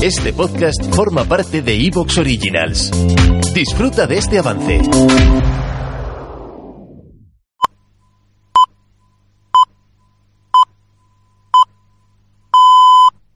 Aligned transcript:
Este 0.00 0.32
podcast 0.32 0.80
forma 0.94 1.24
parte 1.24 1.60
de 1.60 1.74
Evox 1.74 2.18
Originals. 2.18 2.92
Disfruta 3.52 4.06
de 4.06 4.18
este 4.18 4.38
avance. 4.38 4.80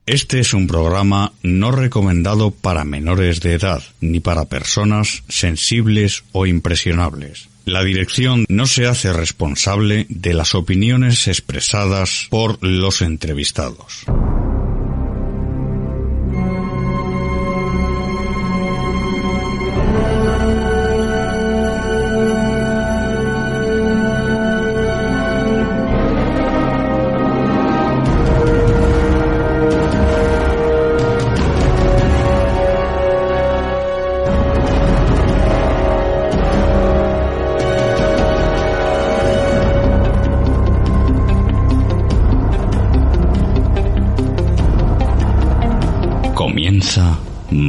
Este 0.05 0.39
es 0.39 0.53
un 0.53 0.67
programa 0.67 1.33
no 1.43 1.73
recomendado 1.73 2.51
para 2.51 2.85
menores 2.85 3.41
de 3.41 3.55
edad 3.55 3.83
ni 3.99 4.21
para 4.21 4.45
personas 4.45 5.23
sensibles 5.27 6.23
o 6.31 6.45
impresionables. 6.45 7.49
La 7.65 7.83
dirección 7.83 8.45
no 8.47 8.67
se 8.67 8.87
hace 8.87 9.11
responsable 9.11 10.05
de 10.07 10.33
las 10.33 10.55
opiniones 10.55 11.27
expresadas 11.27 12.27
por 12.29 12.57
los 12.65 13.01
entrevistados. 13.01 14.05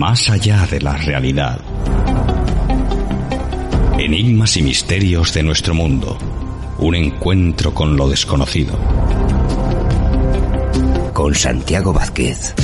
Más 0.07 0.29
allá 0.29 0.67
de 0.67 0.83
la 0.83 0.99
realidad. 0.99 1.59
Enigmas 3.99 4.55
y 4.59 4.63
misterios 4.63 5.33
de 5.33 5.43
nuestro 5.43 5.75
mundo. 5.75 6.19
Un 6.77 6.95
encuentro 6.95 7.73
con 7.73 7.97
lo 7.97 8.07
desconocido. 8.11 8.79
Con 11.15 11.35
Santiago 11.35 11.95
Vázquez. 11.95 12.55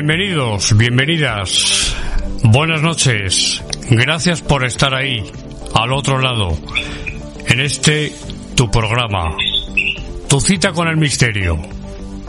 Bienvenidos, 0.00 0.76
bienvenidas. 0.76 1.92
Buenas 2.44 2.80
noches. 2.82 3.60
Gracias 3.90 4.40
por 4.40 4.64
estar 4.64 4.94
ahí, 4.94 5.24
al 5.74 5.92
otro 5.92 6.20
lado, 6.20 6.56
en 7.48 7.58
este 7.58 8.12
tu 8.54 8.70
programa, 8.70 9.34
tu 10.28 10.40
cita 10.40 10.70
con 10.70 10.86
el 10.86 10.98
misterio, 10.98 11.58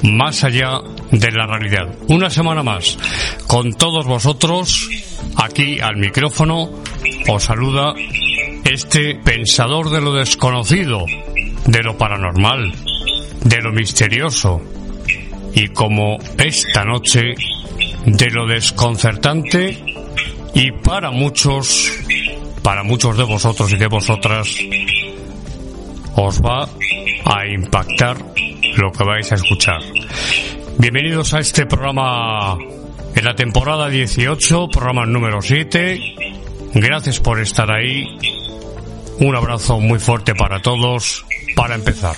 más 0.01 0.43
allá 0.43 0.79
de 1.11 1.31
la 1.31 1.45
realidad. 1.45 1.95
Una 2.07 2.31
semana 2.31 2.63
más, 2.63 2.97
con 3.45 3.71
todos 3.73 4.07
vosotros, 4.07 4.89
aquí 5.35 5.79
al 5.79 5.97
micrófono, 5.97 6.71
os 7.29 7.43
saluda 7.43 7.93
este 8.65 9.13
pensador 9.13 9.91
de 9.91 10.01
lo 10.01 10.15
desconocido, 10.15 11.05
de 11.67 11.83
lo 11.83 11.95
paranormal, 11.99 12.73
de 13.43 13.61
lo 13.61 13.71
misterioso, 13.71 14.59
y 15.53 15.67
como 15.69 16.17
esta 16.37 16.85
noche 16.85 17.35
de 18.05 18.29
lo 18.31 18.47
desconcertante 18.47 19.83
y 20.53 20.71
para 20.71 21.11
muchos, 21.11 21.91
para 22.63 22.83
muchos 22.83 23.17
de 23.17 23.23
vosotros 23.23 23.71
y 23.71 23.77
de 23.77 23.87
vosotras, 23.87 24.55
os 26.15 26.41
va 26.41 26.67
a 27.25 27.47
impactar 27.47 28.17
lo 28.75 28.91
que 28.91 29.03
vais 29.03 29.31
a 29.31 29.35
escuchar. 29.35 29.81
Bienvenidos 30.77 31.33
a 31.33 31.39
este 31.39 31.65
programa 31.65 32.57
en 33.15 33.25
la 33.25 33.35
temporada 33.35 33.89
18, 33.89 34.69
programa 34.69 35.05
número 35.05 35.41
7. 35.41 35.99
Gracias 36.73 37.19
por 37.19 37.39
estar 37.39 37.71
ahí. 37.71 38.05
Un 39.19 39.35
abrazo 39.35 39.79
muy 39.79 39.99
fuerte 39.99 40.33
para 40.35 40.61
todos 40.61 41.25
para 41.55 41.75
empezar. 41.75 42.15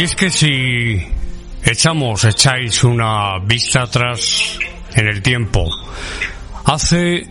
Y 0.00 0.04
es 0.04 0.16
que 0.16 0.30
si 0.30 0.98
echamos, 1.62 2.24
echáis 2.24 2.84
una 2.84 3.38
vista 3.40 3.82
atrás 3.82 4.58
en 4.94 5.06
el 5.06 5.20
tiempo, 5.20 5.68
hace 6.64 7.28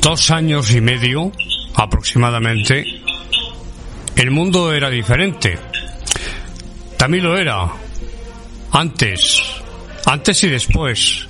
dos 0.00 0.30
años 0.30 0.70
y 0.70 0.80
medio 0.80 1.32
aproximadamente, 1.74 2.84
el 4.14 4.30
mundo 4.30 4.72
era 4.72 4.88
diferente. 4.88 5.58
También 6.96 7.24
lo 7.24 7.36
era 7.36 7.72
antes, 8.70 9.42
antes 10.06 10.44
y 10.44 10.48
después 10.48 11.26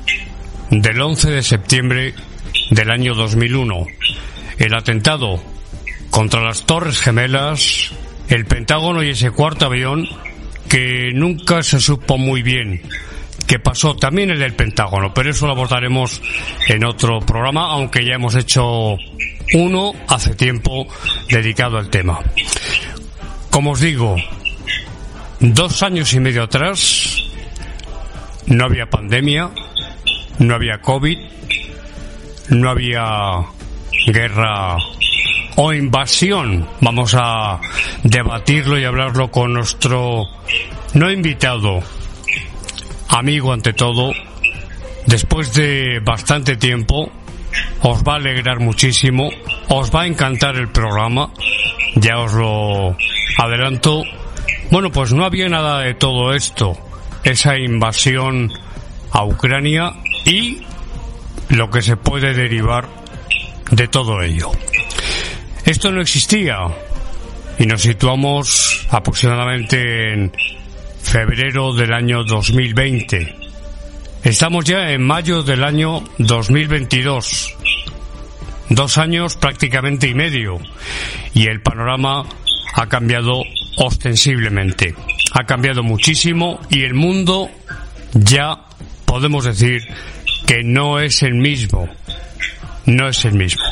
del 0.71 1.00
11 1.00 1.31
de 1.31 1.42
septiembre 1.42 2.15
del 2.71 2.91
año 2.91 3.15
2001, 3.15 3.87
el 4.59 4.75
atentado 4.75 5.42
contra 6.10 6.42
las 6.42 6.66
Torres 6.66 7.00
Gemelas, 7.00 7.92
el 8.28 8.44
Pentágono 8.44 9.03
y 9.03 9.09
ese 9.09 9.31
cuarto 9.31 9.65
avión 9.65 10.06
que 10.70 11.10
nunca 11.12 11.62
se 11.62 11.81
supo 11.81 12.16
muy 12.16 12.42
bien 12.42 12.81
qué 13.47 13.58
pasó 13.58 13.97
también 13.97 14.31
el 14.31 14.54
Pentágono, 14.54 15.12
pero 15.12 15.31
eso 15.31 15.44
lo 15.44 15.53
abordaremos 15.53 16.22
en 16.69 16.84
otro 16.84 17.19
programa, 17.19 17.72
aunque 17.72 18.04
ya 18.04 18.14
hemos 18.14 18.36
hecho 18.36 18.97
uno 19.54 19.92
hace 20.06 20.36
tiempo 20.36 20.86
dedicado 21.28 21.76
al 21.76 21.91
tema. 21.91 22.20
Como 23.50 23.72
os 23.72 23.80
digo, 23.80 24.15
dos 25.41 25.83
años 25.83 26.15
y 26.15 26.21
medio 26.21 26.45
atrás 26.45 27.24
no 28.47 28.65
había 28.65 28.89
pandemia, 28.89 29.50
no 30.39 30.54
había 30.54 30.80
COVID, 30.80 31.18
no 32.50 32.71
había 32.71 33.45
guerra 34.06 34.77
o 35.56 35.72
invasión. 35.72 36.66
Vamos 36.80 37.14
a 37.18 37.60
debatirlo 38.02 38.78
y 38.78 38.84
hablarlo 38.84 39.30
con 39.30 39.54
nuestro 39.54 40.24
no 40.94 41.10
invitado, 41.10 41.80
amigo 43.08 43.52
ante 43.52 43.72
todo. 43.72 44.12
Después 45.06 45.54
de 45.54 46.00
bastante 46.04 46.56
tiempo, 46.56 47.10
os 47.82 48.02
va 48.02 48.14
a 48.14 48.16
alegrar 48.16 48.60
muchísimo, 48.60 49.30
os 49.68 49.94
va 49.94 50.02
a 50.02 50.06
encantar 50.06 50.56
el 50.56 50.68
programa, 50.68 51.30
ya 51.94 52.18
os 52.18 52.32
lo 52.34 52.97
adelanto. 53.38 54.04
Bueno, 54.70 54.91
pues 54.92 55.12
no 55.12 55.24
había 55.24 55.48
nada 55.48 55.80
de 55.80 55.94
todo 55.94 56.34
esto, 56.34 56.76
esa 57.24 57.58
invasión 57.58 58.52
a 59.10 59.24
Ucrania 59.24 59.92
y 60.24 60.58
lo 61.48 61.70
que 61.70 61.82
se 61.82 61.97
puede 61.97 62.34
derivar 62.34 62.88
de 63.70 63.88
todo 63.88 64.22
ello. 64.22 64.50
Esto 65.71 65.93
no 65.93 66.01
existía. 66.01 66.67
y 67.57 67.65
nos 67.65 67.83
situamos 67.83 68.89
aproximadamente 68.91 70.13
en 70.13 70.33
febrero 71.01 71.72
del 71.72 71.93
año 71.93 72.25
2020. 72.25 73.37
Estamos 74.25 74.65
ya 74.65 74.91
en 74.91 75.01
mayo 75.03 75.45
del 75.45 75.63
año 75.63 76.03
2022. 76.19 77.55
Dos 78.71 78.99
años 78.99 79.37
prácticamente 79.37 80.09
y 80.09 80.15
medio. 80.15 80.59
Y 81.34 81.47
el 81.47 81.63
panorama 81.63 82.27
ha 82.75 82.87
cambiado 82.89 83.45
ostensiblemente. 83.77 84.97
Ha 85.34 85.45
cambiado 85.45 85.84
muchísimo 85.84 86.59
y 86.69 86.83
el 86.83 86.95
mundo 86.95 87.49
ya 88.15 88.65
podemos 89.05 89.45
decir 89.45 89.87
que 90.49 90.65
no 90.65 90.99
es 90.99 91.22
el 91.22 91.34
mismo. 91.34 91.89
No 92.87 93.09
es 93.09 93.25
el 93.25 93.34
mismo. 93.34 93.63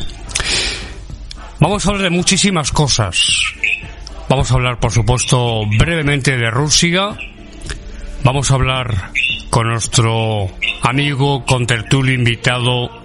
Vamos 1.60 1.84
a 1.84 1.88
hablar 1.88 2.04
de 2.04 2.10
muchísimas 2.10 2.70
cosas. 2.70 3.20
Vamos 4.28 4.50
a 4.50 4.54
hablar, 4.54 4.78
por 4.78 4.92
supuesto, 4.92 5.62
brevemente 5.76 6.36
de 6.36 6.50
Rusia. 6.52 7.18
Vamos 8.22 8.50
a 8.50 8.54
hablar 8.54 9.10
con 9.50 9.68
nuestro 9.68 10.48
amigo, 10.82 11.44
con 11.44 11.66
tertulio 11.66 12.14
invitado, 12.14 13.02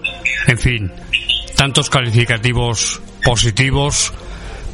en 0.48 0.60
fin, 0.60 0.92
tantos 1.56 1.90
calificativos 1.90 3.02
positivos. 3.24 4.14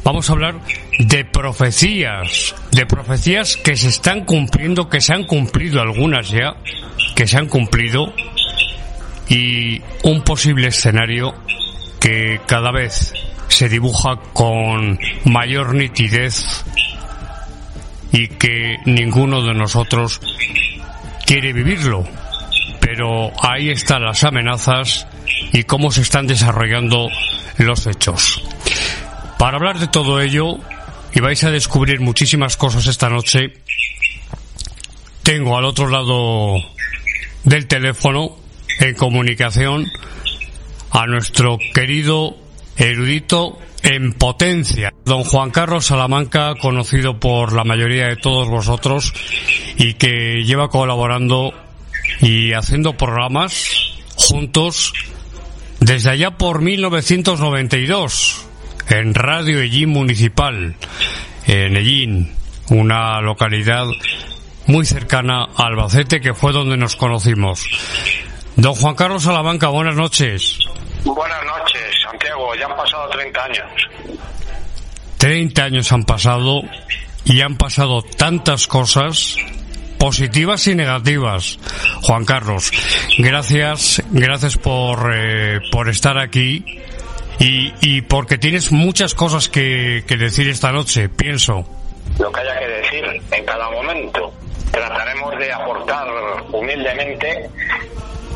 Vamos 0.04 0.28
a 0.28 0.34
hablar 0.34 0.60
de 0.98 1.24
profecías, 1.24 2.54
de 2.72 2.84
profecías 2.84 3.56
que 3.56 3.76
se 3.76 3.88
están 3.88 4.26
cumpliendo, 4.26 4.90
que 4.90 5.00
se 5.00 5.14
han 5.14 5.24
cumplido 5.24 5.80
algunas 5.80 6.28
ya, 6.28 6.54
que 7.16 7.26
se 7.26 7.38
han 7.38 7.48
cumplido, 7.48 8.12
y 9.26 9.80
un 10.02 10.22
posible 10.22 10.68
escenario 10.68 11.34
que 11.98 12.40
cada 12.46 12.72
vez 12.72 13.14
se 13.50 13.68
dibuja 13.68 14.16
con 14.32 14.98
mayor 15.24 15.74
nitidez 15.74 16.64
y 18.12 18.28
que 18.28 18.78
ninguno 18.86 19.42
de 19.42 19.54
nosotros 19.54 20.20
quiere 21.26 21.52
vivirlo. 21.52 22.04
Pero 22.80 23.30
ahí 23.42 23.70
están 23.70 24.04
las 24.04 24.24
amenazas 24.24 25.06
y 25.52 25.64
cómo 25.64 25.90
se 25.90 26.00
están 26.00 26.26
desarrollando 26.26 27.08
los 27.58 27.86
hechos. 27.86 28.42
Para 29.38 29.56
hablar 29.56 29.78
de 29.78 29.88
todo 29.88 30.20
ello, 30.20 30.58
y 31.12 31.20
vais 31.20 31.42
a 31.44 31.50
descubrir 31.50 32.00
muchísimas 32.00 32.56
cosas 32.56 32.86
esta 32.86 33.08
noche, 33.08 33.52
tengo 35.22 35.58
al 35.58 35.64
otro 35.64 35.88
lado 35.88 36.54
del 37.44 37.66
teléfono, 37.66 38.36
en 38.78 38.94
comunicación, 38.94 39.90
a 40.90 41.06
nuestro 41.06 41.58
querido 41.74 42.36
erudito 42.88 43.58
en 43.82 44.12
potencia. 44.12 44.92
Don 45.04 45.24
Juan 45.24 45.50
Carlos 45.50 45.86
Salamanca, 45.86 46.54
conocido 46.60 47.18
por 47.18 47.52
la 47.52 47.64
mayoría 47.64 48.06
de 48.08 48.16
todos 48.16 48.48
vosotros 48.48 49.12
y 49.76 49.94
que 49.94 50.42
lleva 50.44 50.68
colaborando 50.68 51.52
y 52.20 52.52
haciendo 52.52 52.96
programas 52.96 53.68
juntos 54.16 54.92
desde 55.80 56.10
allá 56.10 56.32
por 56.32 56.60
1992 56.62 58.46
en 58.88 59.14
Radio 59.14 59.60
Ellín 59.60 59.90
Municipal, 59.90 60.74
en 61.46 61.76
Ellín, 61.76 62.34
una 62.68 63.20
localidad 63.20 63.86
muy 64.66 64.84
cercana 64.84 65.48
a 65.56 65.66
Albacete 65.66 66.20
que 66.20 66.34
fue 66.34 66.52
donde 66.52 66.76
nos 66.76 66.96
conocimos. 66.96 67.64
Don 68.56 68.74
Juan 68.74 68.94
Carlos 68.94 69.22
Salamanca, 69.22 69.68
buenas 69.68 69.96
noches. 69.96 70.58
Buenas 71.04 71.44
noches. 71.44 71.59
Ya 72.60 72.66
han 72.66 72.76
pasado 72.76 73.08
30 73.08 73.42
años. 73.42 73.88
30 75.16 75.64
años 75.64 75.92
han 75.92 76.04
pasado 76.04 76.62
y 77.24 77.40
han 77.40 77.56
pasado 77.56 78.02
tantas 78.02 78.66
cosas 78.66 79.36
positivas 79.98 80.66
y 80.66 80.74
negativas. 80.74 81.58
Juan 82.02 82.26
Carlos, 82.26 82.70
gracias, 83.16 84.02
gracias 84.10 84.58
por, 84.58 85.10
eh, 85.14 85.60
por 85.72 85.88
estar 85.88 86.18
aquí 86.18 86.64
y, 87.38 87.72
y, 87.80 88.02
porque 88.02 88.36
tienes 88.36 88.72
muchas 88.72 89.14
cosas 89.14 89.48
que, 89.48 90.04
que 90.06 90.18
decir 90.18 90.46
esta 90.46 90.70
noche, 90.70 91.08
pienso. 91.08 91.64
Lo 92.18 92.30
que 92.30 92.40
haya 92.40 92.58
que 92.58 92.66
decir 92.66 93.04
en 93.30 93.44
cada 93.46 93.70
momento. 93.70 94.34
Trataremos 94.70 95.38
de 95.38 95.50
aportar 95.50 96.06
humildemente 96.52 97.48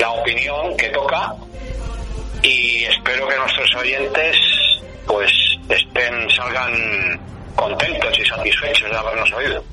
la 0.01 0.11
opinión 0.13 0.75
que 0.79 0.89
toca 0.89 1.35
y 2.45 2.85
espero 2.85 3.27
que 3.29 3.37
nuestros 3.37 3.75
oyentes 3.77 4.37
pues 5.07 5.33
estén 5.69 6.31
salgan 6.31 7.21
contentos 7.57 8.19
y 8.19 8.25
satisfechos 8.25 8.91
de 8.91 8.97
habernos 8.97 9.33
oído. 9.33 9.65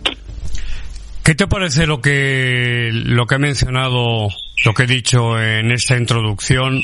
¿Qué 1.24 1.36
te 1.36 1.48
parece 1.48 1.86
lo 1.86 2.02
que 2.02 2.90
lo 2.92 3.28
que 3.28 3.36
he 3.36 3.40
mencionado, 3.40 4.30
lo 4.66 4.74
que 4.74 4.84
he 4.84 4.88
dicho 4.88 5.40
en 5.40 5.72
esta 5.72 5.98
introducción 5.98 6.82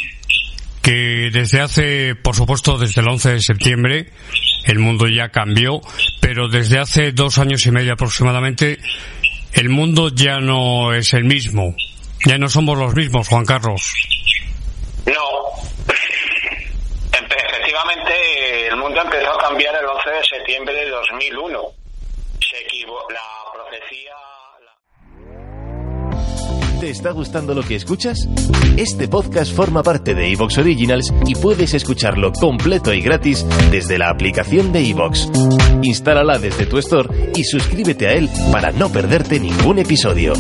que 0.84 1.30
desde 1.34 1.62
hace, 1.62 2.16
por 2.16 2.36
supuesto, 2.36 2.78
desde 2.78 3.02
el 3.02 3.10
11 3.10 3.32
de 3.32 3.42
septiembre 3.42 4.14
el 4.66 4.80
mundo 4.80 5.08
ya 5.08 5.30
cambió, 5.30 5.82
pero 6.20 6.50
desde 6.50 6.78
hace 6.78 7.14
dos 7.14 7.38
años 7.38 7.66
y 7.66 7.72
medio 7.72 7.94
aproximadamente 7.94 8.80
el 9.54 9.70
mundo 9.70 10.10
ya 10.14 10.40
no 10.40 10.94
es 10.94 11.14
el 11.14 11.24
mismo. 11.24 11.76
Ya 12.26 12.38
no 12.38 12.50
somos 12.50 12.78
los 12.78 12.94
mismos, 12.94 13.28
Juan 13.28 13.46
Carlos. 13.46 13.94
No. 15.06 15.14
Efectivamente, 17.14 18.14
el 18.68 18.76
mundo 18.78 19.02
empezó 19.02 19.32
a 19.32 19.38
cambiar 19.48 19.76
el 19.76 19.86
11 19.86 20.10
de 20.10 20.24
septiembre 20.24 20.76
de 20.76 20.90
2001. 20.90 21.62
Se 22.40 22.86
la 23.14 23.22
profecía... 23.54 24.14
¿Te 26.80 26.90
está 26.90 27.12
gustando 27.12 27.56
lo 27.56 27.64
que 27.64 27.76
escuchas? 27.76 28.28
Este 28.78 29.08
podcast 29.08 29.56
forma 29.56 29.82
parte 29.84 30.14
de 30.14 30.32
Evox 30.32 30.58
Originals 30.60 31.12
y 31.26 31.36
puedes 31.36 31.74
escucharlo 31.74 32.32
completo 32.34 32.94
y 32.94 33.02
gratis 33.02 33.46
desde 33.72 33.98
la 33.98 34.10
aplicación 34.10 34.72
de 34.72 34.88
Evox. 34.90 35.30
Instálala 35.82 36.38
desde 36.38 36.66
tu 36.66 36.78
store 36.78 37.32
y 37.36 37.44
suscríbete 37.46 38.08
a 38.08 38.14
él 38.14 38.30
para 38.52 38.72
no 38.72 38.92
perderte 38.92 39.40
ningún 39.40 39.80
episodio. 39.80 40.34